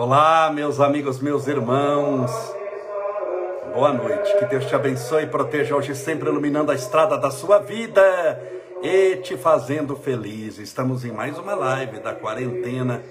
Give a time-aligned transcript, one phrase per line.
[0.00, 2.30] Olá, meus amigos, meus irmãos.
[3.74, 4.32] Boa noite.
[4.38, 8.40] Que Deus te abençoe e proteja hoje, sempre iluminando a estrada da sua vida
[8.80, 10.56] e te fazendo feliz.
[10.58, 13.02] Estamos em mais uma live da quarentena.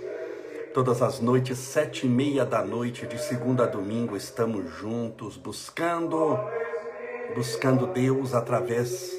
[0.73, 6.39] Todas as noites, sete e meia da noite, de segunda a domingo, estamos juntos buscando,
[7.35, 9.11] buscando Deus através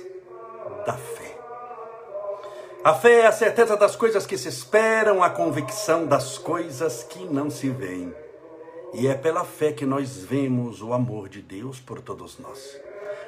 [0.86, 1.27] da fé.
[2.84, 7.24] A fé é a certeza das coisas que se esperam, a convicção das coisas que
[7.24, 8.14] não se veem.
[8.94, 12.80] E é pela fé que nós vemos o amor de Deus por todos nós.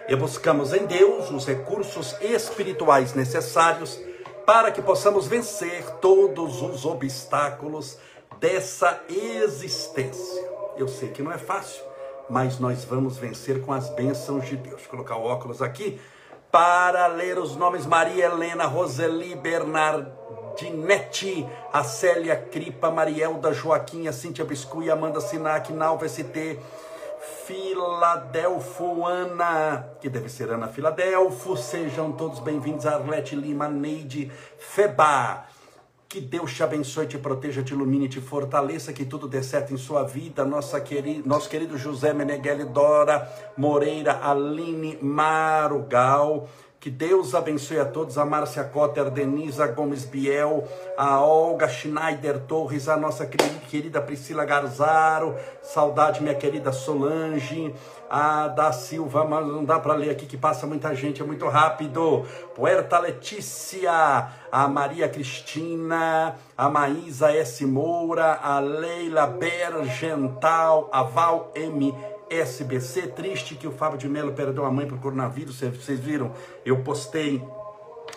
[0.09, 4.01] E buscamos em Deus os recursos espirituais necessários
[4.47, 7.99] para que possamos vencer todos os obstáculos
[8.39, 10.49] dessa existência.
[10.77, 11.83] Eu sei que não é fácil,
[12.31, 14.83] mas nós vamos vencer com as bênçãos de Deus.
[14.83, 16.01] Vou colocar o óculos aqui
[16.51, 24.91] para ler os nomes Maria Helena, Roseli Bernardinete, a Célia Cripa, Marielda Joaquim, Cíntia Biscuit,
[24.91, 26.59] Amanda Sinac, Nalva ST,
[27.47, 35.47] Filadelfo, Ana, que deve ser Ana Filadelfo, sejam todos bem-vindos, Arlete Lima, Neide, Feba,
[36.11, 39.77] que Deus te abençoe, te proteja, te ilumine, te fortaleça, que tudo dê certo em
[39.77, 40.45] sua vida.
[40.45, 46.49] Nossa querida, nosso querido José Meneghelli Dora Moreira, Aline Marugal.
[46.81, 52.89] Que Deus abençoe a todos, a Márcia Cotter, Denisa Gomes Biel, a Olga Schneider Torres,
[52.89, 57.75] a nossa querida Priscila Garzaro, saudade minha querida Solange,
[58.09, 61.47] a da Silva, mas não dá para ler aqui que passa muita gente, é muito
[61.49, 62.25] rápido.
[62.55, 67.67] Puerta Letícia, a Maria Cristina, a Maísa S.
[67.67, 71.95] Moura, a Leila Bergental, a Val M.
[72.31, 76.33] SBC, triste que o Fábio de Mello perdeu a mãe para o coronavírus, vocês viram?
[76.65, 77.43] Eu postei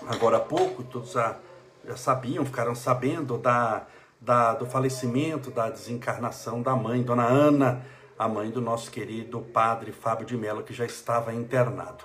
[0.07, 1.37] agora há pouco, todos já,
[1.83, 3.87] já sabiam, ficaram sabendo da,
[4.21, 7.81] da, do falecimento, da desencarnação da mãe, Dona Ana,
[8.17, 12.03] a mãe do nosso querido padre Fábio de Mello, que já estava internado.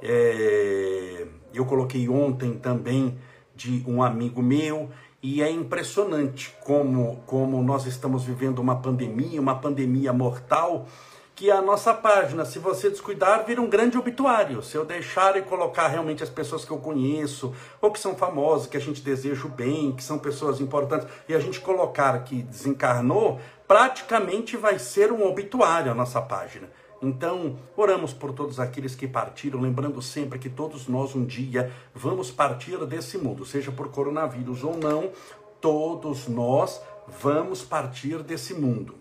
[0.00, 3.18] É, eu coloquei ontem também
[3.54, 4.90] de um amigo meu,
[5.22, 10.88] e é impressionante como, como nós estamos vivendo uma pandemia, uma pandemia mortal,
[11.34, 14.62] que a nossa página, se você descuidar, vira um grande obituário.
[14.62, 18.66] Se eu deixar e colocar realmente as pessoas que eu conheço, ou que são famosas,
[18.66, 22.42] que a gente deseja o bem, que são pessoas importantes, e a gente colocar que
[22.42, 26.68] desencarnou, praticamente vai ser um obituário a nossa página.
[27.00, 32.30] Então, oramos por todos aqueles que partiram, lembrando sempre que todos nós um dia vamos
[32.30, 35.10] partir desse mundo, seja por coronavírus ou não,
[35.60, 36.80] todos nós
[37.20, 38.94] vamos partir desse mundo.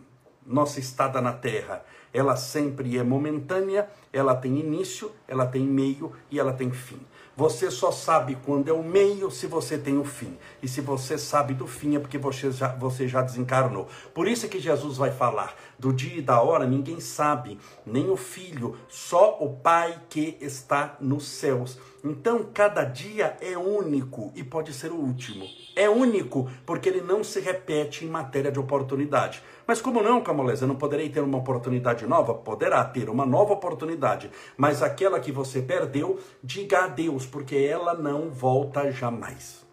[0.44, 6.40] Nossa estada na terra ela sempre é momentânea, ela tem início, ela tem meio e
[6.40, 7.00] ela tem fim.
[7.36, 10.38] Você só sabe quando é o meio se você tem o fim.
[10.62, 13.88] E se você sabe do fim é porque você já, você já desencarnou.
[14.14, 18.10] Por isso é que Jesus vai falar do dia e da hora, ninguém sabe, nem
[18.10, 21.80] o filho, só o Pai que está nos céus.
[22.04, 25.46] Então, cada dia é único e pode ser o último.
[25.76, 29.42] É único porque ele não se repete em matéria de oportunidade.
[29.72, 32.34] Mas como não, Camolés, eu não poderei ter uma oportunidade nova?
[32.34, 38.30] Poderá ter uma nova oportunidade, mas aquela que você perdeu, diga adeus, porque ela não
[38.30, 39.66] volta jamais.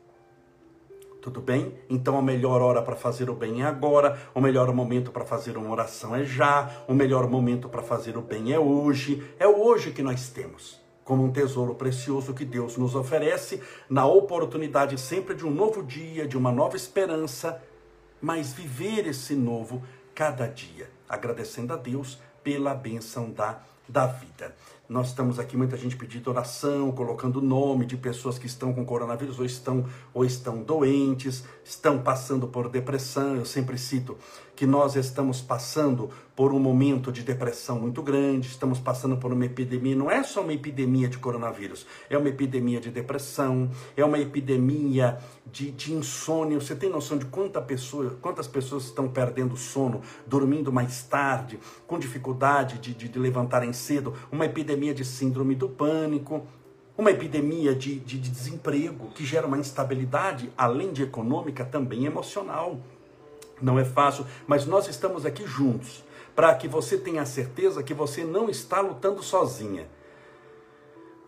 [1.21, 1.75] Tudo bem?
[1.91, 5.57] Então a melhor hora para fazer o bem é agora, o melhor momento para fazer
[5.57, 9.61] uma oração é já, o melhor momento para fazer o bem é hoje, é o
[9.61, 15.35] hoje que nós temos como um tesouro precioso que Deus nos oferece, na oportunidade sempre
[15.35, 17.63] de um novo dia, de uma nova esperança,
[18.21, 19.83] mas viver esse novo
[20.15, 24.55] cada dia, agradecendo a Deus pela bênção da, da vida.
[24.89, 28.87] Nós estamos aqui, muita gente pedindo oração, colocando o nome de pessoas que estão com
[28.87, 29.85] coronavírus ou estão,
[30.15, 33.37] ou estão doentes, estão passando por depressão.
[33.37, 34.17] Eu sempre cito
[34.59, 39.45] que nós estamos passando por um momento de depressão muito grande, estamos passando por uma
[39.45, 44.19] epidemia, não é só uma epidemia de coronavírus, é uma epidemia de depressão, é uma
[44.19, 45.17] epidemia
[45.47, 46.59] de, de insônia.
[46.59, 51.97] Você tem noção de quanta pessoa, quantas pessoas estão perdendo sono, dormindo mais tarde, com
[51.97, 56.45] dificuldade de, de, de levantarem cedo, uma epidemia de síndrome do pânico,
[56.97, 62.81] uma epidemia de, de, de desemprego que gera uma instabilidade, além de econômica, também emocional.
[63.61, 68.23] Não é fácil, mas nós estamos aqui juntos para que você tenha certeza que você
[68.23, 69.89] não está lutando sozinha.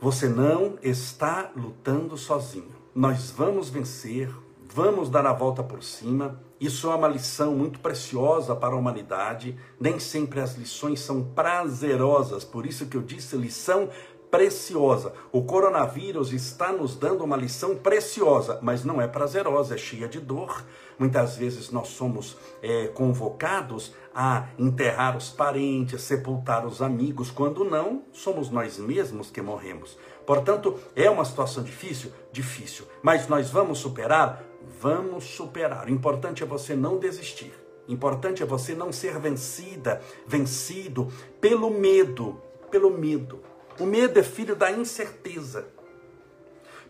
[0.01, 2.71] Você não está lutando sozinho.
[2.95, 4.33] Nós vamos vencer,
[4.73, 6.41] vamos dar a volta por cima.
[6.61, 9.59] Isso é uma lição muito preciosa para a humanidade.
[9.81, 13.89] Nem sempre as lições são prazerosas, por isso que eu disse lição
[14.31, 15.13] preciosa.
[15.33, 20.21] O coronavírus está nos dando uma lição preciosa, mas não é prazerosa, é cheia de
[20.21, 20.65] dor.
[20.99, 28.03] Muitas vezes nós somos é, convocados a enterrar os parentes, sepultar os amigos, quando não,
[28.13, 29.99] somos nós mesmos que morremos.
[30.27, 32.13] Portanto, é uma situação difícil?
[32.31, 32.87] Difícil.
[33.03, 34.45] Mas nós vamos superar?
[34.81, 35.87] Vamos superar.
[35.87, 37.53] O importante é você não desistir.
[37.89, 41.09] O importante é você não ser vencida, vencido
[41.41, 42.41] pelo medo,
[42.71, 43.50] pelo medo.
[43.79, 45.67] O medo é filho da incerteza.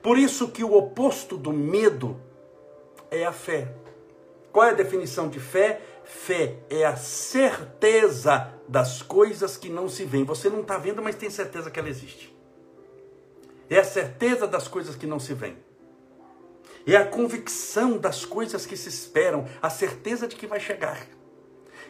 [0.03, 2.21] Por isso que o oposto do medo
[3.11, 3.75] é a fé.
[4.53, 5.81] Qual é a definição de fé?
[6.05, 10.25] Fé é a certeza das coisas que não se veem.
[10.25, 12.35] Você não está vendo, mas tem certeza que ela existe.
[13.69, 15.56] É a certeza das coisas que não se veem.
[16.87, 21.06] É a convicção das coisas que se esperam, a certeza de que vai chegar.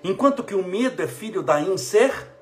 [0.02, 2.39] Enquanto que o medo é filho da incerteza.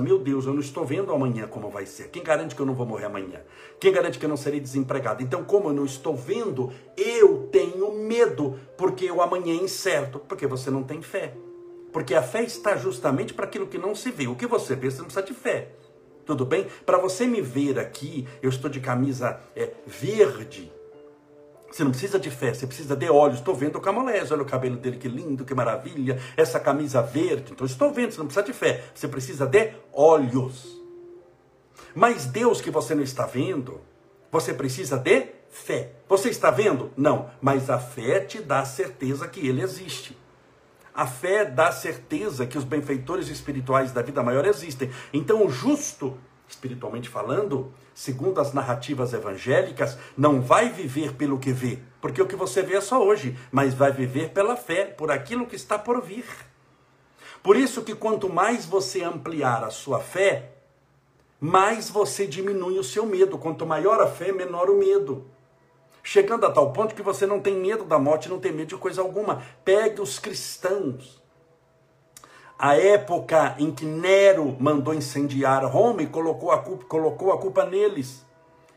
[0.00, 2.08] Meu Deus, eu não estou vendo amanhã como vai ser.
[2.08, 3.40] Quem garante que eu não vou morrer amanhã?
[3.78, 5.22] Quem garante que eu não serei desempregado?
[5.22, 10.46] Então, como eu não estou vendo, eu tenho medo, porque o amanhã é incerto, porque
[10.46, 11.34] você não tem fé.
[11.92, 14.26] Porque a fé está justamente para aquilo que não se vê.
[14.26, 15.68] O que você vê, você não precisa de fé.
[16.26, 16.66] Tudo bem?
[16.84, 20.70] Para você me ver aqui, eu estou de camisa é, verde.
[21.80, 23.38] Você não precisa de fé, você precisa de olhos.
[23.38, 26.20] Estou vendo o Camolés, olha o cabelo dele, que lindo, que maravilha.
[26.36, 27.52] Essa camisa verde.
[27.52, 30.78] Então, estou vendo, você não precisa de fé, você precisa de olhos.
[31.94, 33.80] Mas Deus que você não está vendo,
[34.30, 35.92] você precisa de fé.
[36.06, 36.92] Você está vendo?
[36.98, 40.14] Não, mas a fé te dá certeza que ele existe.
[40.94, 44.90] A fé dá certeza que os benfeitores espirituais da vida maior existem.
[45.14, 46.18] Então, o justo,
[46.50, 52.36] espiritualmente falando, segundo as narrativas evangélicas, não vai viver pelo que vê, porque o que
[52.36, 56.02] você vê é só hoje, mas vai viver pela fé, por aquilo que está por
[56.02, 56.26] vir.
[57.42, 60.50] Por isso que quanto mais você ampliar a sua fé,
[61.40, 63.38] mais você diminui o seu medo.
[63.38, 65.26] Quanto maior a fé, menor o medo
[66.02, 68.76] chegando a tal ponto que você não tem medo da morte, não tem medo de
[68.76, 69.42] coisa alguma.
[69.64, 71.19] Pegue os cristãos.
[72.62, 77.64] A época em que Nero mandou incendiar Roma e colocou a culpa, colocou a culpa
[77.64, 78.22] neles.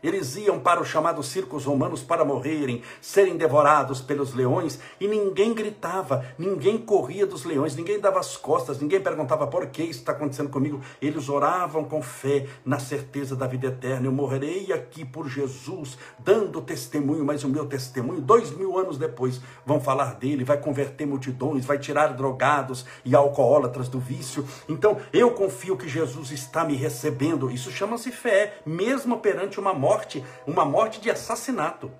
[0.04, 5.54] Eles iam para os chamados circos romanos para morrerem, serem devorados pelos leões, e ninguém
[5.54, 10.12] gritava, ninguém corria dos leões, ninguém dava as costas, ninguém perguntava por que isso está
[10.12, 10.82] acontecendo comigo.
[11.00, 14.06] Eles oravam com fé, na certeza da vida eterna.
[14.06, 19.40] Eu morrerei aqui por Jesus, dando testemunho, mas o meu testemunho, dois mil anos depois,
[19.64, 24.46] vão falar dele, vai converter multidões, vai tirar drogados e alcoólatras do vício.
[24.68, 27.50] Então, eu confio que Jesus está me recebendo.
[27.50, 31.90] Isso chama-se fé, mesmo perante uma morte morte, uma morte de assassinato,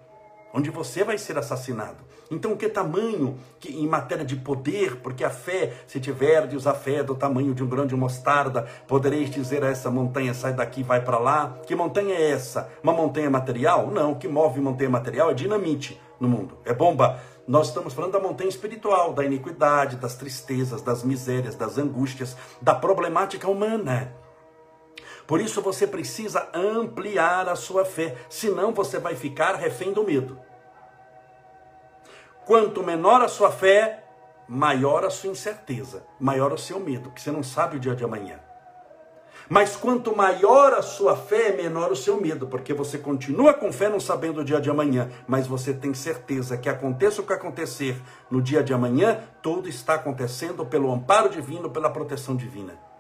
[0.53, 1.99] onde você vai ser assassinado.
[2.31, 7.03] Então, que tamanho que, em matéria de poder, porque a fé, se tiverdes a fé
[7.03, 11.01] do tamanho de um grão de mostarda, podereis dizer a essa montanha, sai daqui, vai
[11.05, 11.59] para lá.
[11.67, 12.69] Que montanha é essa?
[12.83, 13.89] Uma montanha material?
[13.89, 17.21] Não, o que move montanha material é dinamite no mundo, é bomba.
[17.47, 22.75] Nós estamos falando da montanha espiritual, da iniquidade, das tristezas, das misérias, das angústias, da
[22.75, 24.24] problemática humana.
[25.27, 30.39] Por isso você precisa ampliar a sua fé, senão você vai ficar refém do medo.
[32.45, 34.05] Quanto menor a sua fé,
[34.47, 38.05] maior a sua incerteza, maior o seu medo, que você não sabe o dia de
[38.05, 38.39] amanhã.
[39.49, 43.89] Mas quanto maior a sua fé, menor o seu medo, porque você continua com fé
[43.89, 47.97] não sabendo o dia de amanhã, mas você tem certeza que aconteça o que acontecer
[48.31, 52.94] no dia de amanhã, tudo está acontecendo pelo amparo divino, pela proteção divina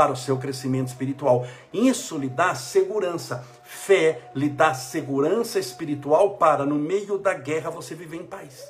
[0.00, 1.46] para o seu crescimento espiritual.
[1.74, 3.44] Isso lhe dá segurança.
[3.62, 8.66] Fé lhe dá segurança espiritual para, no meio da guerra, você viver em paz.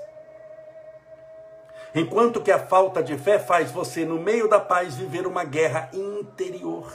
[1.95, 5.89] Enquanto que a falta de fé faz você, no meio da paz, viver uma guerra
[5.93, 6.93] interior.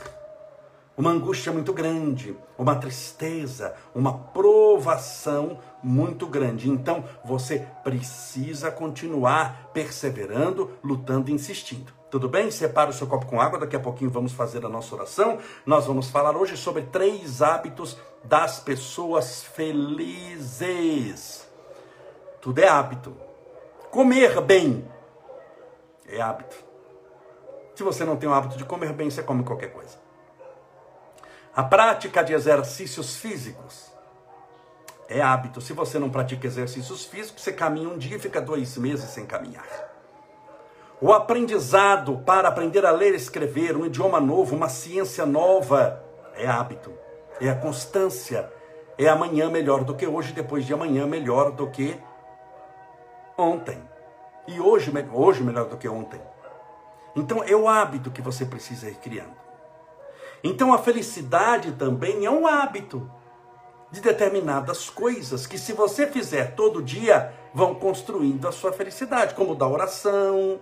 [0.98, 6.70] Uma angústia muito grande, uma tristeza, uma provação muito grande.
[6.70, 11.95] Então, você precisa continuar perseverando, lutando insistindo.
[12.10, 12.52] Tudo bem?
[12.52, 15.40] Separa o seu copo com água, daqui a pouquinho vamos fazer a nossa oração.
[15.66, 21.48] Nós vamos falar hoje sobre três hábitos das pessoas felizes.
[22.42, 23.16] Tudo é hábito.
[23.90, 24.88] Comer bem
[26.08, 26.56] é hábito.
[27.74, 29.98] Se você não tem o hábito de comer bem, você come qualquer coisa.
[31.56, 33.92] A prática de exercícios físicos
[35.08, 35.60] é hábito.
[35.60, 39.26] Se você não pratica exercícios físicos, você caminha um dia e fica dois meses sem
[39.26, 39.95] caminhar.
[41.02, 46.02] O aprendizado para aprender a ler e escrever, um idioma novo, uma ciência nova,
[46.34, 46.94] é hábito,
[47.42, 48.50] é a constância,
[48.98, 52.00] é amanhã melhor do que hoje, depois de amanhã melhor do que
[53.38, 53.78] ontem.
[54.48, 56.22] E hoje, hoje melhor do que ontem.
[57.14, 59.36] Então é o hábito que você precisa ir criando.
[60.42, 63.12] Então a felicidade também é um hábito
[63.92, 69.56] de determinadas coisas que, se você fizer todo dia, vão construindo a sua felicidade, como
[69.56, 70.60] da oração.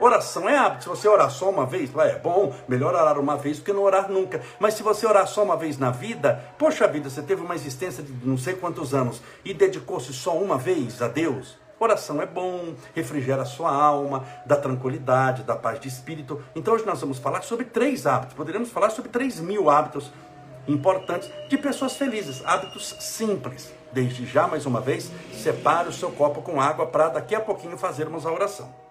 [0.00, 0.84] Oração é hábito.
[0.84, 3.82] Se você orar só uma vez, é bom, melhor orar uma vez do que não
[3.82, 4.40] orar nunca.
[4.60, 8.02] Mas se você orar só uma vez na vida, poxa vida, você teve uma existência
[8.02, 11.58] de não sei quantos anos e dedicou-se só uma vez a Deus.
[11.80, 16.42] Oração é bom, refrigera a sua alma, dá tranquilidade, dá paz de espírito.
[16.54, 18.36] Então hoje nós vamos falar sobre três hábitos.
[18.36, 20.12] Poderíamos falar sobre três mil hábitos
[20.68, 23.72] importantes de pessoas felizes, hábitos simples.
[23.92, 27.76] Desde já, mais uma vez, separe o seu copo com água para daqui a pouquinho
[27.78, 28.87] fazermos a oração.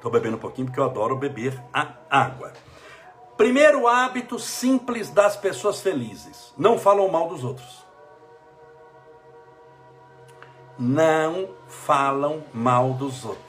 [0.00, 2.54] Estou bebendo um pouquinho porque eu adoro beber a água.
[3.36, 7.84] Primeiro hábito simples das pessoas felizes: não falam mal dos outros.
[10.78, 13.44] Não falam mal dos outros.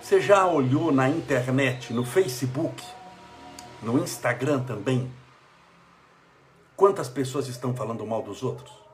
[0.00, 2.84] Você já olhou na internet, no Facebook,
[3.82, 5.12] no Instagram também?
[6.76, 8.85] Quantas pessoas estão falando mal dos outros?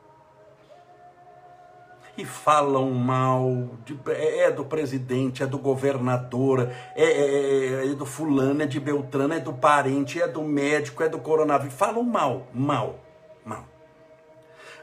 [2.16, 8.04] E falam mal, de, é, é do presidente, é do governador, é, é, é, do
[8.04, 11.74] fulano, é de Beltrano, é do parente, é do médico, é do coronavírus.
[11.74, 13.00] Falam mal, mal,
[13.44, 13.64] mal.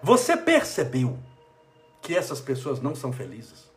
[0.01, 1.17] Você percebeu
[2.01, 3.69] que essas pessoas não são felizes?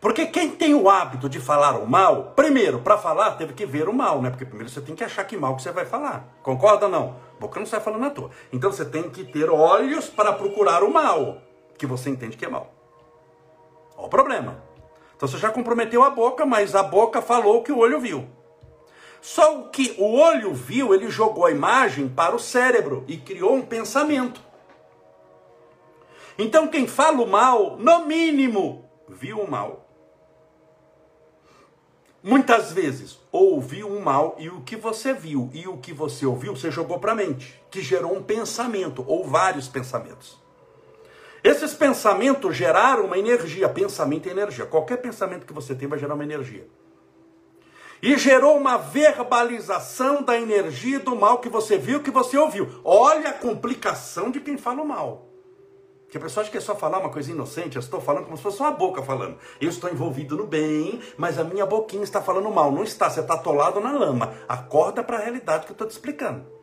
[0.00, 3.86] Porque quem tem o hábito de falar o mal, primeiro, para falar, teve que ver
[3.86, 4.30] o mal, né?
[4.30, 6.26] Porque primeiro você tem que achar que mal que você vai falar.
[6.42, 7.16] Concorda ou não?
[7.38, 8.30] Boca não sai falando à toa.
[8.50, 11.42] Então você tem que ter olhos para procurar o mal,
[11.80, 12.74] que você entende que é mal.
[13.96, 14.62] Olha o problema.
[15.16, 18.28] Então você já comprometeu a boca, mas a boca falou o que o olho viu.
[19.22, 23.54] Só o que o olho viu, ele jogou a imagem para o cérebro e criou
[23.54, 24.42] um pensamento.
[26.38, 29.86] Então quem fala o mal, no mínimo, viu o mal.
[32.22, 36.54] Muitas vezes ouviu um mal e o que você viu e o que você ouviu
[36.54, 40.39] você jogou para a mente, que gerou um pensamento ou vários pensamentos.
[41.42, 44.66] Esses pensamentos geraram uma energia, pensamento é energia.
[44.66, 46.66] Qualquer pensamento que você tem vai gerar uma energia.
[48.02, 52.68] E gerou uma verbalização da energia do mal que você viu, que você ouviu.
[52.82, 55.26] Olha a complicação de quem fala o mal.
[56.10, 58.36] Que a pessoa acha que é só falar uma coisa inocente, eu estou falando como
[58.36, 59.38] se fosse uma boca falando.
[59.60, 62.72] Eu estou envolvido no bem, mas a minha boquinha está falando mal.
[62.72, 64.34] Não está, você está atolado na lama.
[64.48, 66.59] Acorda para a realidade que eu estou te explicando.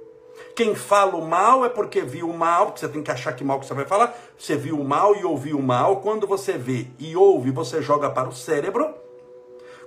[0.56, 3.60] Quem fala o mal é porque viu o mal, você tem que achar que mal
[3.60, 4.16] que você vai falar.
[4.38, 5.98] Você viu o mal e ouviu o mal.
[5.98, 8.94] Quando você vê e ouve, você joga para o cérebro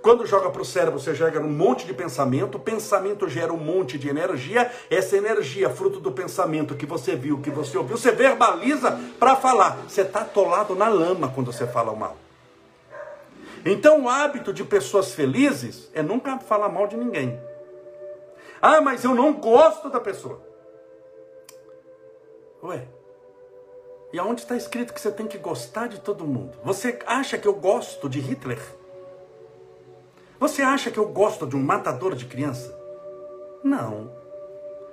[0.02, 3.58] quando joga para o cérebro, você gera um monte de pensamento, o pensamento gera um
[3.58, 8.10] monte de energia, essa energia, fruto do pensamento que você viu, que você ouviu, você
[8.10, 9.78] verbaliza para falar.
[9.86, 12.16] Você está atolado na lama quando você fala o mal.
[13.64, 17.38] Então o hábito de pessoas felizes é nunca falar mal de ninguém.
[18.60, 20.40] Ah, mas eu não gosto da pessoa.
[22.62, 22.86] Ué,
[24.12, 26.58] e aonde está escrito que você tem que gostar de todo mundo?
[26.64, 28.60] Você acha que eu gosto de Hitler?
[30.38, 32.76] Você acha que eu gosto de um matador de criança?
[33.62, 34.10] Não.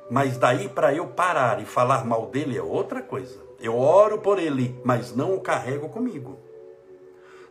[0.09, 3.37] Mas daí para eu parar e falar mal dele é outra coisa.
[3.59, 6.37] Eu oro por ele, mas não o carrego comigo.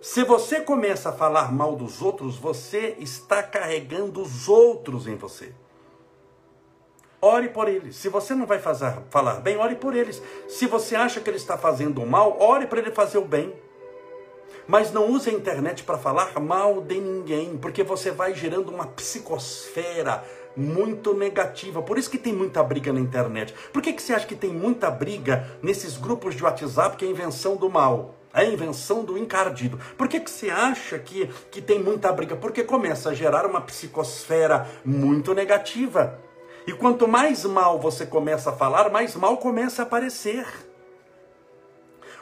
[0.00, 5.52] Se você começa a falar mal dos outros, você está carregando os outros em você.
[7.26, 7.96] Ore por eles.
[7.96, 10.22] Se você não vai fazer, falar bem, ore por eles.
[10.46, 13.52] Se você acha que ele está fazendo mal, ore para ele fazer o bem.
[14.68, 18.86] Mas não use a internet para falar mal de ninguém, porque você vai gerando uma
[18.86, 20.22] psicosfera
[20.56, 21.82] muito negativa.
[21.82, 23.52] Por isso que tem muita briga na internet.
[23.72, 27.08] Por que, que você acha que tem muita briga nesses grupos de WhatsApp que é
[27.08, 28.14] invenção do mal?
[28.32, 29.80] É a invenção do encardido.
[29.98, 32.36] Por que, que você acha que, que tem muita briga?
[32.36, 36.24] Porque começa a gerar uma psicosfera muito negativa.
[36.66, 40.46] E quanto mais mal você começa a falar, mais mal começa a aparecer.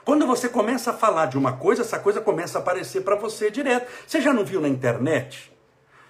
[0.04, 3.50] Quando você começa a falar de uma coisa, essa coisa começa a aparecer para você
[3.50, 3.90] direto.
[4.06, 5.50] Você já não viu na internet?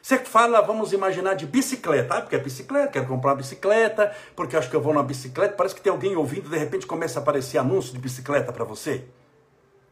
[0.03, 2.15] Você fala, vamos imaginar, de bicicleta.
[2.15, 5.55] Ah, porque é bicicleta, quero comprar uma bicicleta, porque acho que eu vou numa bicicleta.
[5.55, 9.05] Parece que tem alguém ouvindo, de repente começa a aparecer anúncio de bicicleta para você.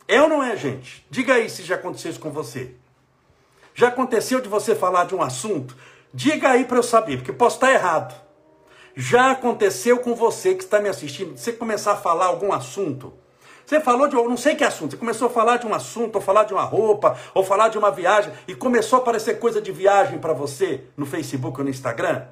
[0.09, 1.07] É ou não é, gente?
[1.09, 2.75] Diga aí se já aconteceu isso com você.
[3.73, 5.77] Já aconteceu de você falar de um assunto?
[6.13, 8.22] Diga aí para eu saber, porque posso estar errado.
[8.95, 13.13] Já aconteceu com você que está me assistindo, você começar a falar algum assunto
[13.73, 16.21] você falou de não sei que assunto, você começou a falar de um assunto, ou
[16.21, 19.73] falar de uma roupa, ou falar de uma viagem, e começou a aparecer coisa de
[19.73, 22.27] viagem para você no Facebook ou no Instagram?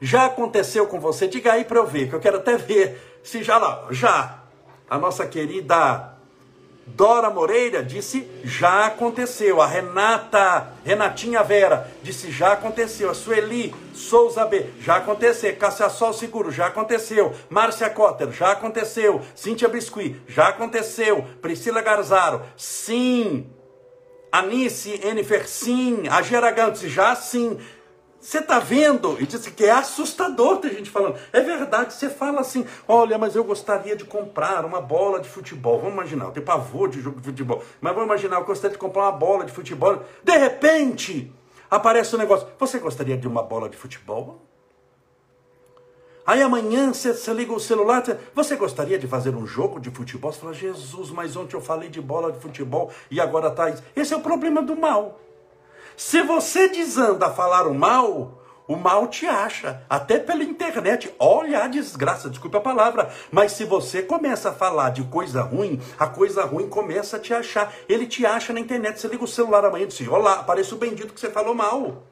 [0.00, 1.26] Já aconteceu com você?
[1.26, 4.42] Diga aí para eu ver, que eu quero até ver se já lá, já.
[4.88, 6.15] A nossa querida
[6.86, 9.60] Dora Moreira disse já aconteceu.
[9.60, 13.10] A Renata, Renatinha Vera disse já aconteceu.
[13.10, 15.56] A Sueli Souza B, já aconteceu.
[15.56, 17.34] Cássia Sol Seguro, já aconteceu.
[17.50, 19.20] Márcia Cotter, já aconteceu.
[19.34, 21.24] Cíntia Biscuit, já aconteceu.
[21.42, 23.50] Priscila Garzaro, sim.
[24.30, 26.04] Anice Enifer, sim.
[26.08, 27.58] A Geragantes, já sim.
[28.26, 29.16] Você está vendo?
[29.22, 31.16] E disse que é assustador ter gente falando.
[31.32, 35.78] É verdade, você fala assim: olha, mas eu gostaria de comprar uma bola de futebol.
[35.78, 37.62] Vamos imaginar, eu tenho pavor de jogo de futebol.
[37.80, 40.02] Mas vamos imaginar, eu gostaria de comprar uma bola de futebol.
[40.24, 41.32] De repente,
[41.70, 44.42] aparece um negócio: você gostaria de uma bola de futebol?
[46.26, 50.32] Aí amanhã você, liga o celular, você, você gostaria de fazer um jogo de futebol?
[50.32, 53.84] Você fala, Jesus, mas ontem eu falei de bola de futebol e agora está isso.
[53.94, 55.20] Esse é o problema do mal.
[55.96, 61.14] Se você desanda a falar o mal, o mal te acha, até pela internet.
[61.18, 65.80] Olha a desgraça, desculpa a palavra, mas se você começa a falar de coisa ruim,
[65.98, 67.72] a coisa ruim começa a te achar.
[67.88, 69.00] Ele te acha na internet.
[69.00, 72.02] Você liga o celular amanhã e diz: Olá, aparece o bendito que você falou mal.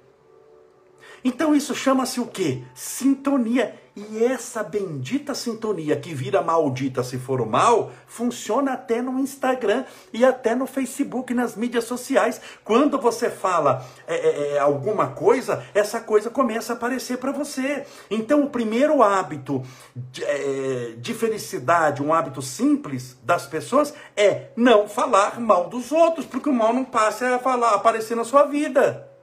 [1.24, 2.62] Então isso chama-se o quê?
[2.74, 3.82] Sintonia.
[3.96, 9.84] E essa bendita sintonia que vira maldita se for o mal, funciona até no Instagram
[10.12, 12.40] e até no Facebook, nas mídias sociais.
[12.64, 17.86] Quando você fala é, é, é alguma coisa, essa coisa começa a aparecer para você.
[18.10, 19.62] Então, o primeiro hábito
[19.94, 26.26] de, é, de felicidade, um hábito simples das pessoas, é não falar mal dos outros,
[26.26, 29.13] porque o mal não passa a falar, a aparecer na sua vida.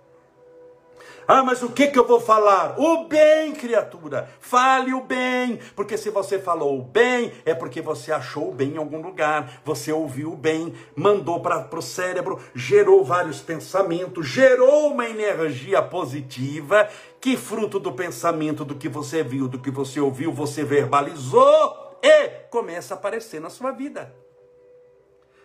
[1.33, 2.77] Ah, mas o que, que eu vou falar?
[2.77, 4.27] O bem, criatura.
[4.41, 5.59] Fale o bem.
[5.77, 9.61] Porque se você falou o bem, é porque você achou o bem em algum lugar.
[9.63, 16.89] Você ouviu o bem, mandou para o cérebro, gerou vários pensamentos, gerou uma energia positiva.
[17.21, 22.27] Que fruto do pensamento, do que você viu, do que você ouviu, você verbalizou e
[22.49, 24.13] começa a aparecer na sua vida.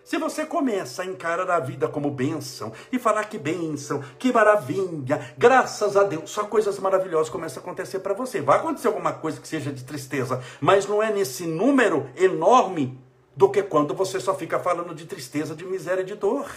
[0.07, 5.33] Se você começa a encarar a vida como bênção e falar que bênção, que maravilha,
[5.37, 8.39] graças a Deus, só coisas maravilhosas começam a acontecer para você.
[8.39, 12.97] Vai acontecer alguma coisa que seja de tristeza, mas não é nesse número enorme
[13.35, 16.49] do que quando você só fica falando de tristeza, de miséria e de dor.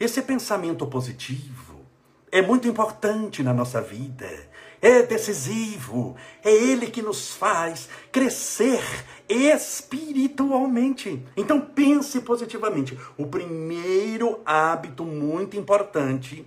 [0.00, 1.86] Esse pensamento positivo
[2.32, 4.47] é muito importante na nossa vida
[4.80, 8.82] é decisivo, é Ele que nos faz crescer
[9.28, 11.24] espiritualmente.
[11.36, 12.98] Então pense positivamente.
[13.16, 16.46] O primeiro hábito muito importante,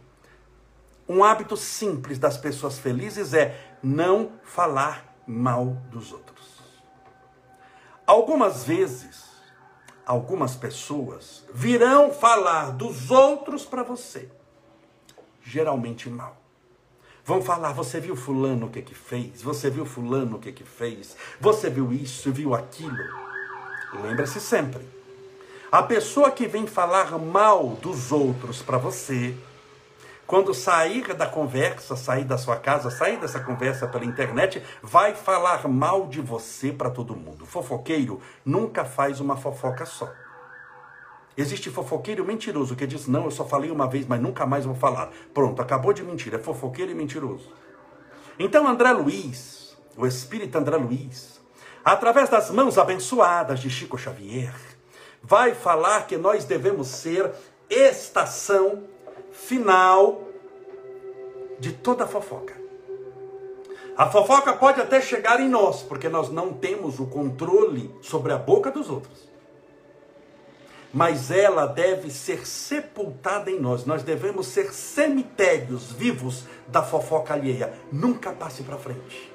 [1.08, 6.32] um hábito simples das pessoas felizes é não falar mal dos outros.
[8.08, 9.26] Algumas vezes,
[10.06, 14.30] algumas pessoas virão falar dos outros para você,
[15.42, 16.41] geralmente mal.
[17.26, 19.42] Vão falar, você viu fulano o que que fez?
[19.42, 21.16] Você viu fulano o que que fez?
[21.40, 22.98] Você viu isso, viu aquilo?
[23.94, 24.88] Lembre-se sempre.
[25.72, 29.36] A pessoa que vem falar mal dos outros para você,
[30.26, 35.68] quando sair da conversa, sair da sua casa, sair dessa conversa pela internet, vai falar
[35.68, 37.46] mal de você para todo mundo.
[37.46, 40.12] Fofoqueiro nunca faz uma fofoca só.
[41.38, 44.76] Existe fofoqueiro mentiroso que diz: Não, eu só falei uma vez, mas nunca mais vou
[44.76, 45.12] falar.
[45.34, 46.34] Pronto, acabou de mentir.
[46.34, 47.50] É fofoqueiro e mentiroso.
[48.38, 51.40] Então, André Luiz, o espírito André Luiz,
[51.86, 54.54] através das mãos abençoadas de Chico Xavier,
[55.24, 57.32] vai falar que nós devemos ser
[57.70, 58.84] estação
[59.32, 60.28] final
[61.60, 62.60] de toda a fofoca.
[63.96, 68.38] A fofoca pode até chegar em nós, porque nós não temos o controle sobre a
[68.38, 69.31] boca dos outros
[70.94, 73.86] mas ela deve ser sepultada em nós.
[73.86, 77.74] Nós devemos ser cemitérios vivos da fofoca alheia.
[77.92, 79.32] Nunca passe para frente.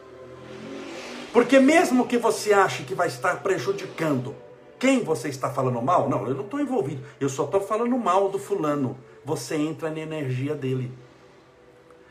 [1.33, 4.35] Porque mesmo que você ache que vai estar prejudicando
[4.79, 7.03] quem você está falando mal, não, eu não estou envolvido.
[7.19, 8.99] Eu só estou falando mal do fulano.
[9.25, 10.93] Você entra na energia dele.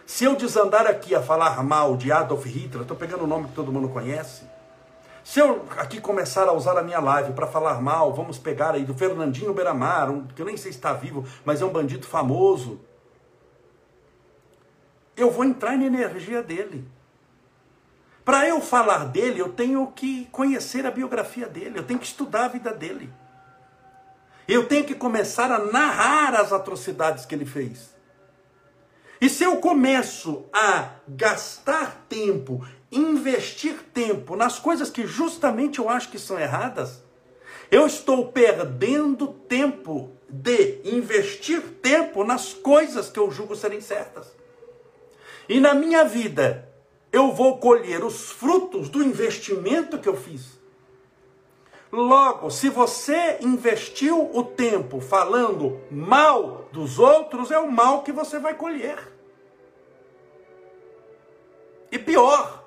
[0.06, 3.56] Se eu desandar aqui a falar mal de Adolf Hitler, estou pegando o nome que
[3.56, 4.44] todo mundo conhece,
[5.26, 8.86] se eu aqui começar a usar a minha live para falar mal, vamos pegar aí
[8.86, 12.06] do Fernandinho Beramar, um, que eu nem sei se está vivo, mas é um bandido
[12.06, 12.80] famoso.
[15.18, 16.88] Eu vou entrar na energia dele.
[18.24, 22.46] Para eu falar dele, eu tenho que conhecer a biografia dele, eu tenho que estudar
[22.46, 23.12] a vida dele.
[24.48, 27.96] Eu tenho que começar a narrar as atrocidades que ele fez.
[29.20, 36.10] E se eu começo a gastar tempo investir tempo nas coisas que justamente eu acho
[36.10, 37.04] que são erradas,
[37.72, 44.36] eu estou perdendo tempo de investir tempo nas coisas que eu julgo serem certas.
[45.48, 46.70] E na minha vida,
[47.12, 50.60] eu vou colher os frutos do investimento que eu fiz.
[51.92, 58.38] Logo, se você investiu o tempo falando mal dos outros, é o mal que você
[58.38, 58.98] vai colher.
[61.92, 62.65] E pior,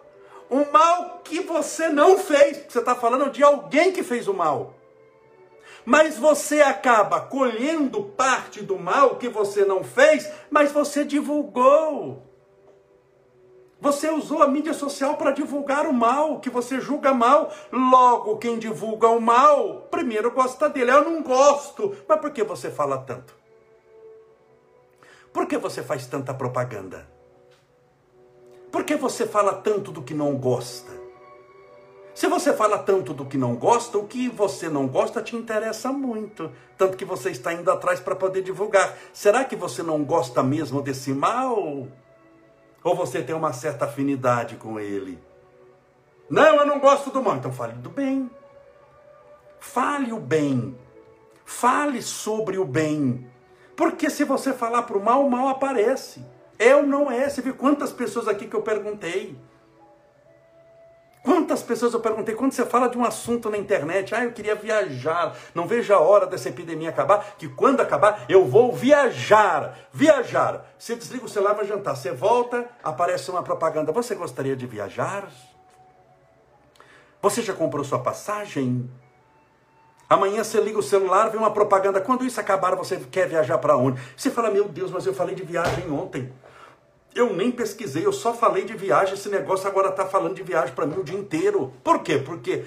[0.50, 4.74] o mal que você não fez, você está falando de alguém que fez o mal.
[5.84, 12.22] Mas você acaba colhendo parte do mal que você não fez, mas você divulgou.
[13.80, 17.52] Você usou a mídia social para divulgar o mal, que você julga mal.
[17.70, 20.90] Logo, quem divulga o mal, primeiro gosta dele.
[20.90, 21.96] Eu não gosto.
[22.08, 23.36] Mas por que você fala tanto?
[25.32, 27.17] Por que você faz tanta propaganda?
[28.70, 30.98] Por que você fala tanto do que não gosta?
[32.14, 35.92] Se você fala tanto do que não gosta, o que você não gosta te interessa
[35.92, 36.50] muito.
[36.76, 38.96] Tanto que você está indo atrás para poder divulgar.
[39.12, 41.86] Será que você não gosta mesmo desse mal?
[42.82, 45.16] Ou você tem uma certa afinidade com ele?
[46.28, 47.36] Não, eu não gosto do mal.
[47.36, 48.28] Então fale do bem.
[49.60, 50.76] Fale o bem.
[51.44, 53.30] Fale sobre o bem.
[53.76, 56.24] Porque se você falar para o mal, o mal aparece.
[56.60, 57.28] Ou não é?
[57.28, 59.38] Você viu quantas pessoas aqui que eu perguntei?
[61.22, 64.54] Quantas pessoas eu perguntei, quando você fala de um assunto na internet, ah, eu queria
[64.54, 70.64] viajar, não vejo a hora dessa epidemia acabar, que quando acabar eu vou viajar, viajar.
[70.78, 75.28] Você desliga o celular, vai jantar, você volta, aparece uma propaganda, você gostaria de viajar?
[77.20, 78.88] Você já comprou sua passagem?
[80.08, 83.76] Amanhã você liga o celular, vê uma propaganda, quando isso acabar você quer viajar para
[83.76, 84.00] onde?
[84.16, 86.32] Você fala, meu Deus, mas eu falei de viagem ontem.
[87.18, 89.14] Eu nem pesquisei, eu só falei de viagem.
[89.14, 91.72] Esse negócio agora está falando de viagem para mim o dia inteiro.
[91.82, 92.16] Por quê?
[92.16, 92.64] Porque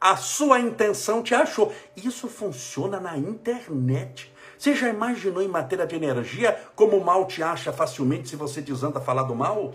[0.00, 1.72] a sua intenção te achou.
[1.96, 4.34] Isso funciona na internet.
[4.58, 8.60] Você já imaginou em matéria de energia como o mal te acha facilmente se você
[8.60, 9.74] desanda falar do mal?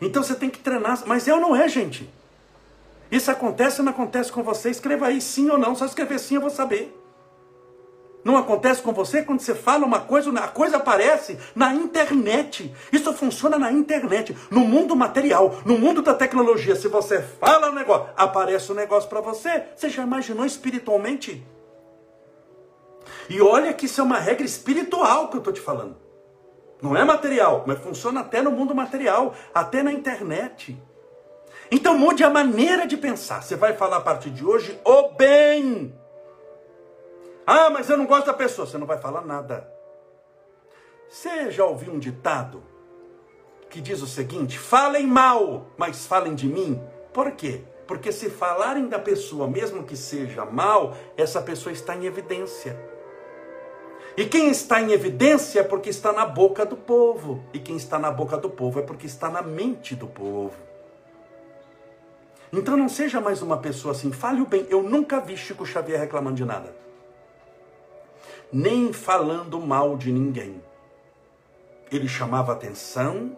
[0.00, 1.02] Então você tem que treinar.
[1.04, 2.08] Mas eu não é, gente.
[3.10, 4.70] Isso acontece ou não acontece com você?
[4.70, 5.76] Escreva aí sim ou não.
[5.76, 6.98] Só escrever sim eu vou saber.
[8.26, 12.74] Não acontece com você quando você fala uma coisa, a coisa aparece na internet.
[12.90, 16.74] Isso funciona na internet, no mundo material, no mundo da tecnologia.
[16.74, 19.66] Se você fala um negócio, aparece um negócio para você.
[19.76, 21.46] Você já imaginou espiritualmente?
[23.30, 25.96] E olha que isso é uma regra espiritual que eu estou te falando.
[26.82, 30.76] Não é material, mas funciona até no mundo material, até na internet.
[31.70, 33.40] Então mude a maneira de pensar.
[33.44, 35.94] Você vai falar a partir de hoje o bem.
[37.46, 38.66] Ah, mas eu não gosto da pessoa.
[38.66, 39.72] Você não vai falar nada.
[41.08, 42.62] Você já ouviu um ditado
[43.70, 46.82] que diz o seguinte: falem mal, mas falem de mim?
[47.12, 47.62] Por quê?
[47.86, 52.76] Porque se falarem da pessoa, mesmo que seja mal, essa pessoa está em evidência.
[54.16, 57.44] E quem está em evidência é porque está na boca do povo.
[57.52, 60.56] E quem está na boca do povo é porque está na mente do povo.
[62.52, 64.66] Então não seja mais uma pessoa assim, fale o bem.
[64.68, 66.85] Eu nunca vi Chico Xavier reclamando de nada
[68.52, 70.62] nem falando mal de ninguém.
[71.90, 73.36] Ele chamava atenção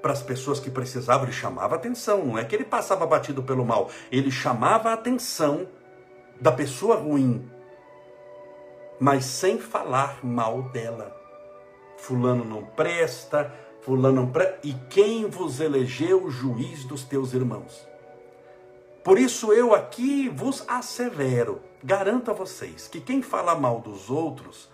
[0.00, 3.64] para as pessoas que precisavam, ele chamava atenção, não é que ele passava batido pelo
[3.64, 5.68] mal, ele chamava a atenção
[6.40, 7.50] da pessoa ruim,
[9.00, 11.16] mas sem falar mal dela.
[11.96, 17.86] Fulano não presta, fulano não presta, e quem vos elegeu juiz dos teus irmãos?
[19.02, 24.68] Por isso eu aqui vos assevero, Garanto a vocês que quem fala mal dos outros,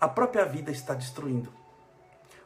[0.00, 1.52] a própria vida está destruindo.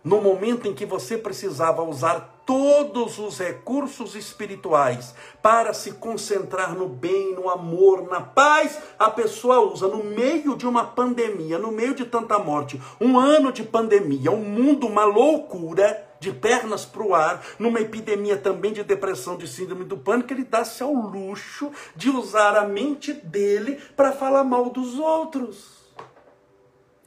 [0.04, 6.88] No momento em que você precisava usar todos os recursos espirituais para se concentrar no
[6.88, 11.94] bem, no amor, na paz, a pessoa usa no meio de uma pandemia, no meio
[11.94, 17.16] de tanta morte, um ano de pandemia, um mundo, uma loucura de pernas para o
[17.16, 22.08] ar, numa epidemia também de depressão, de síndrome do pânico, ele dá-se ao luxo de
[22.08, 25.82] usar a mente dele para falar mal dos outros.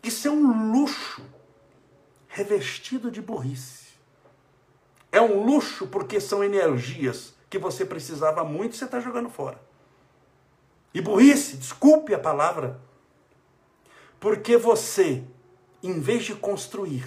[0.04, 1.24] Isso é um luxo
[2.28, 3.86] revestido de burrice.
[5.10, 9.62] É um luxo porque são energias que você precisava muito e você está jogando fora.
[10.94, 12.82] E burrice, desculpe a palavra,
[14.20, 15.24] porque você,
[15.82, 17.06] em vez de construir,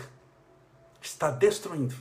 [1.09, 1.95] está destruindo.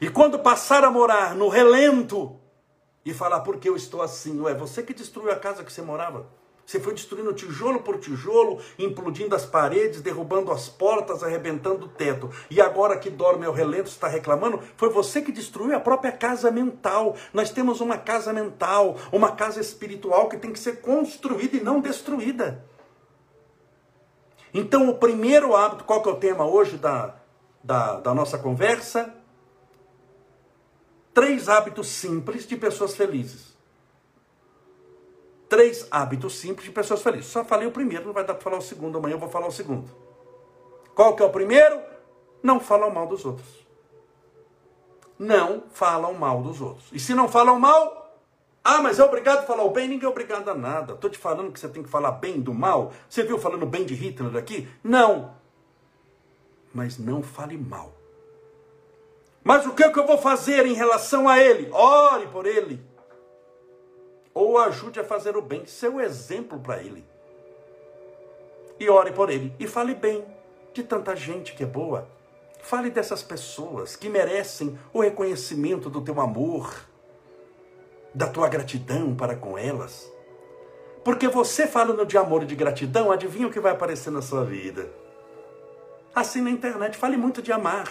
[0.00, 2.36] E quando passar a morar no relento
[3.04, 6.26] e falar porque eu estou assim, ué, você que destruiu a casa que você morava.
[6.64, 12.30] Você foi destruindo tijolo por tijolo, implodindo as paredes, derrubando as portas, arrebentando o teto.
[12.48, 16.50] E agora que dorme ao relento está reclamando, foi você que destruiu a própria casa
[16.50, 17.16] mental.
[17.32, 21.80] Nós temos uma casa mental, uma casa espiritual que tem que ser construída e não
[21.80, 22.64] destruída.
[24.54, 27.14] Então, o primeiro hábito, qual que é o tema hoje da,
[27.62, 29.14] da, da nossa conversa?
[31.14, 33.52] Três hábitos simples de pessoas felizes.
[35.48, 37.26] Três hábitos simples de pessoas felizes.
[37.30, 38.96] Só falei o primeiro, não vai dar para falar o segundo.
[38.96, 39.90] Amanhã eu vou falar o segundo.
[40.94, 41.80] Qual que é o primeiro?
[42.42, 43.66] Não falam mal dos outros.
[45.18, 46.86] Não falam mal dos outros.
[46.92, 48.02] E se não falam mal,
[48.64, 49.88] ah, mas é obrigado a falar o bem?
[49.88, 50.94] Ninguém é obrigado a nada.
[50.94, 52.92] Estou te falando que você tem que falar bem do mal.
[53.08, 54.68] Você viu falando bem de Hitler aqui?
[54.82, 55.34] Não.
[56.72, 57.92] Mas não fale mal.
[59.44, 61.70] Mas o que, é que eu vou fazer em relação a ele?
[61.72, 62.92] Ore por ele
[64.34, 67.04] ou ajude a fazer o bem, seu exemplo para ele.
[68.78, 70.24] E ore por ele e fale bem
[70.72, 72.08] de tanta gente que é boa.
[72.60, 76.86] Fale dessas pessoas que merecem o reconhecimento do teu amor,
[78.14, 80.10] da tua gratidão para com elas.
[81.04, 84.44] Porque você falando de amor e de gratidão, adivinha o que vai aparecer na sua
[84.44, 84.88] vida?
[86.14, 87.88] Assim na internet, fale muito de amar.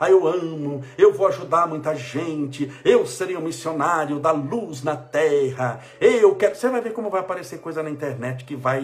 [0.00, 4.96] Ah, eu amo, eu vou ajudar muita gente, eu serei um missionário da luz na
[4.96, 6.54] terra, eu quero.
[6.54, 8.80] Você vai ver como vai aparecer coisa na internet que vai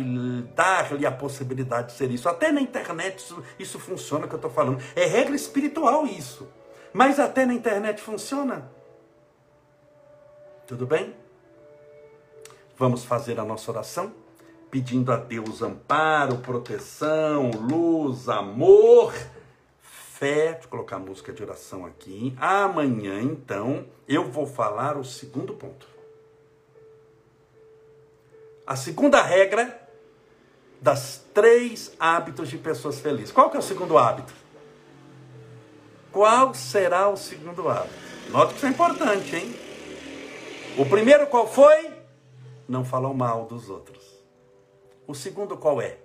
[0.57, 2.29] dar-lhe a possibilidade de ser isso.
[2.29, 4.83] Até na internet isso, isso funciona, que eu estou falando.
[4.97, 6.49] É regra espiritual isso.
[6.93, 8.69] Mas até na internet funciona.
[10.67, 11.15] Tudo bem?
[12.77, 14.24] Vamos fazer a nossa oração?
[14.75, 19.15] Pedindo a Deus amparo, proteção, luz, amor
[19.81, 22.35] fé, deixa eu colocar a música de oração aqui.
[22.41, 25.87] Amanhã, então, eu vou falar o segundo ponto.
[28.67, 29.81] A segunda regra
[30.81, 33.31] das três hábitos de pessoas felizes.
[33.31, 34.35] Qual que é o segundo hábito?
[36.11, 37.95] Qual será o segundo hábito?
[38.31, 39.55] Nota que isso é importante, hein?
[40.77, 41.93] O primeiro qual foi?
[42.69, 44.14] Não falar mal dos outros.
[45.07, 45.99] O segundo qual é?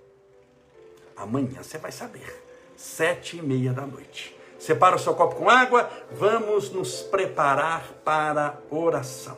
[1.16, 2.44] Amanhã você vai saber
[2.76, 4.36] sete e meia da noite.
[4.58, 9.38] Separa o seu copo com água, vamos nos preparar para oração.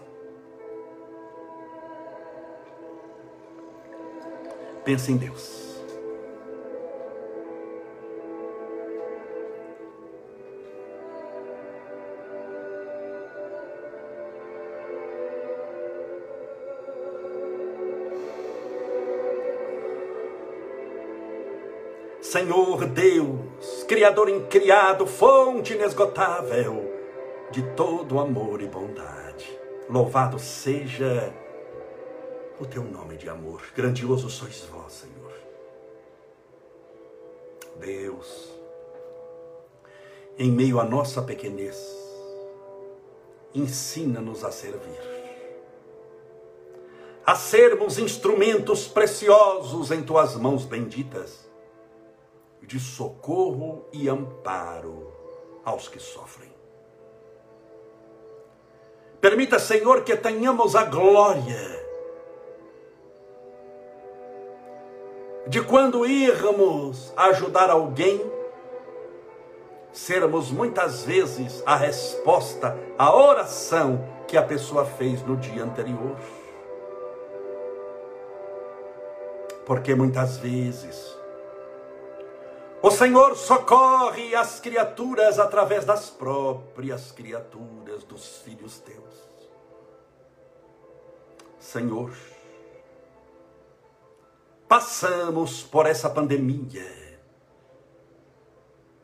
[4.84, 5.71] Pense em Deus.
[22.32, 26.90] Senhor Deus, Criador incriado, fonte inesgotável
[27.52, 29.60] de todo amor e bondade.
[29.90, 31.34] Louvado seja
[32.58, 33.62] o teu nome de amor.
[33.76, 35.34] Grandioso sois vós, Senhor.
[37.82, 38.50] Deus,
[40.40, 41.86] em meio à nossa pequenez,
[43.54, 45.02] ensina-nos a servir.
[47.26, 51.51] A sermos instrumentos preciosos em tuas mãos benditas
[52.62, 55.12] de socorro e amparo
[55.64, 56.52] aos que sofrem.
[59.20, 61.82] Permita, Senhor, que tenhamos a glória
[65.48, 68.22] de quando irmos ajudar alguém,
[69.92, 76.16] sermos muitas vezes a resposta à oração que a pessoa fez no dia anterior.
[79.66, 81.21] Porque muitas vezes
[82.82, 89.30] o Senhor socorre as criaturas através das próprias criaturas dos filhos teus.
[91.60, 92.12] Senhor,
[94.68, 97.20] passamos por essa pandemia,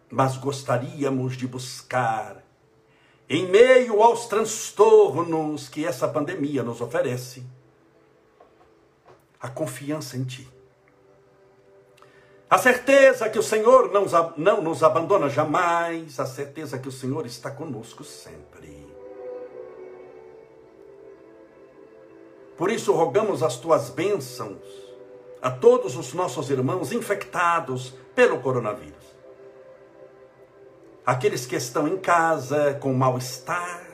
[0.09, 2.43] mas gostaríamos de buscar,
[3.29, 7.45] em meio aos transtornos que essa pandemia nos oferece,
[9.39, 10.56] a confiança em Ti
[12.49, 14.05] a certeza que o Senhor não,
[14.37, 18.87] não nos abandona jamais, a certeza que o Senhor está conosco sempre.
[22.57, 24.87] Por isso rogamos as tuas bênçãos
[25.41, 29.05] a todos os nossos irmãos infectados pelo coronavírus.
[31.05, 33.85] Aqueles que estão em casa com mal-estar,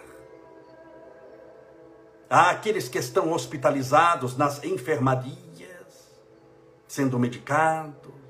[2.29, 5.37] aqueles que estão hospitalizados nas enfermarias,
[6.87, 8.22] sendo medicados,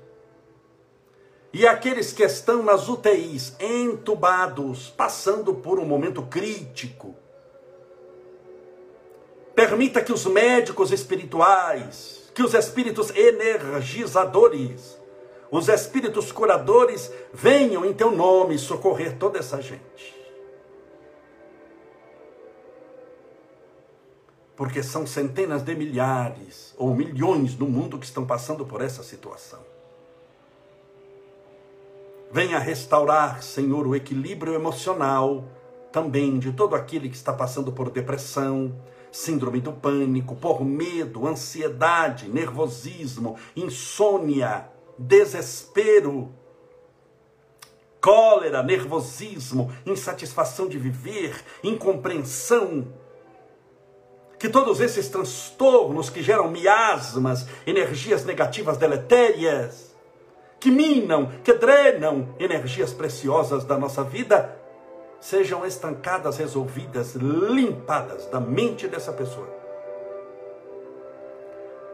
[1.54, 7.14] e aqueles que estão nas UTIs, entubados, passando por um momento crítico.
[9.54, 14.98] Permita que os médicos espirituais, que os espíritos energizadores,
[15.48, 20.12] os espíritos curadores venham em teu nome socorrer toda essa gente.
[24.56, 29.73] Porque são centenas de milhares ou milhões no mundo que estão passando por essa situação.
[32.34, 35.44] Venha restaurar, Senhor, o equilíbrio emocional
[35.92, 38.74] também de todo aquele que está passando por depressão,
[39.12, 44.68] síndrome do pânico, por medo, ansiedade, nervosismo, insônia,
[44.98, 46.34] desespero,
[48.00, 52.92] cólera, nervosismo, insatisfação de viver, incompreensão.
[54.40, 59.93] Que todos esses transtornos que geram miasmas, energias negativas deletérias,
[60.64, 64.58] que minam, que drenam energias preciosas da nossa vida,
[65.20, 69.46] sejam estancadas, resolvidas, limpadas da mente dessa pessoa.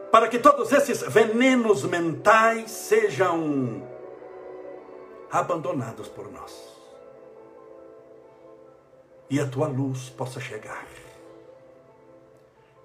[0.09, 3.85] Para que todos esses venenos mentais sejam
[5.29, 6.71] abandonados por nós.
[9.29, 10.87] E a tua luz possa chegar.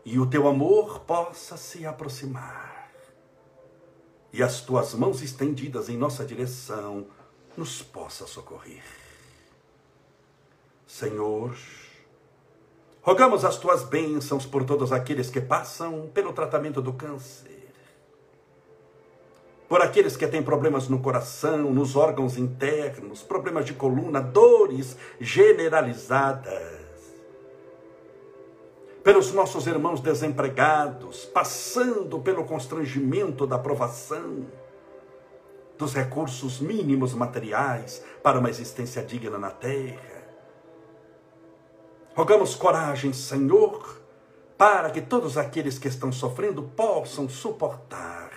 [0.05, 2.76] E o teu amor possa se aproximar.
[4.37, 7.07] E as tuas mãos estendidas em nossa direção
[7.57, 8.83] nos possa socorrer.
[10.87, 11.57] Senhor,
[13.01, 17.67] rogamos as tuas bênçãos por todos aqueles que passam pelo tratamento do câncer,
[19.67, 26.86] por aqueles que têm problemas no coração, nos órgãos internos, problemas de coluna, dores generalizadas,
[29.07, 34.45] pelos nossos irmãos desempregados, passando pelo constrangimento da provação
[35.79, 40.17] dos recursos mínimos materiais para uma existência digna na terra
[42.17, 44.01] Rogamos coragem, Senhor,
[44.57, 48.31] para que todos aqueles que estão sofrendo possam suportar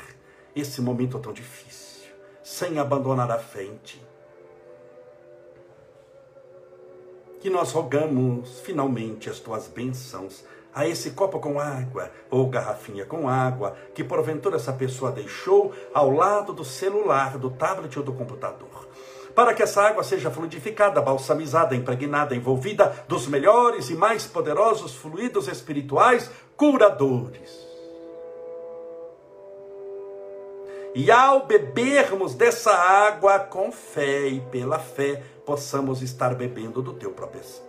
[0.54, 2.12] esse momento tão difícil,
[2.44, 4.06] sem abandonar a frente.
[7.40, 13.28] Que nós rogamos finalmente as tuas bênçãos a esse copo com água ou garrafinha com
[13.28, 18.88] água que porventura essa pessoa deixou ao lado do celular, do tablet ou do computador
[19.40, 25.48] para que essa água seja fluidificada, balsamizada, impregnada, envolvida dos melhores e mais poderosos fluidos
[25.48, 27.70] espirituais curadores.
[30.94, 37.12] E ao bebermos dessa água com fé e pela fé, possamos estar bebendo do teu
[37.12, 37.69] próprio Espírito.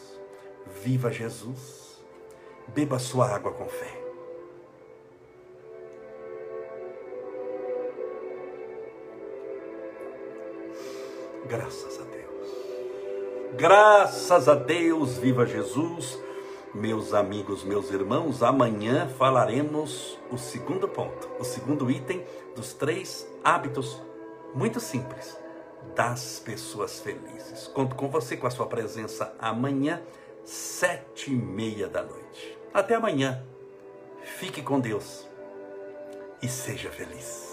[0.83, 2.01] Viva Jesus.
[2.69, 4.01] Beba sua água com fé.
[11.47, 12.47] Graças a Deus.
[13.55, 16.17] Graças a Deus, viva Jesus.
[16.73, 24.01] Meus amigos, meus irmãos, amanhã falaremos o segundo ponto, o segundo item dos três hábitos
[24.55, 25.37] muito simples
[25.95, 27.67] das pessoas felizes.
[27.67, 30.01] Conto com você com a sua presença amanhã,
[30.43, 32.57] sete e meia da noite.
[32.73, 33.45] Até amanhã.
[34.23, 35.27] Fique com Deus
[36.41, 37.50] e seja feliz.